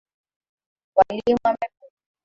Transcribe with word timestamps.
Walimu 0.95 1.39
wamerudi. 1.45 1.85